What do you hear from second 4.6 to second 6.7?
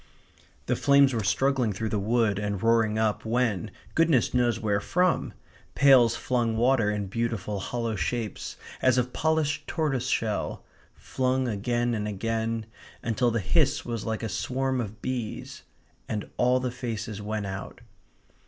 from, pails flung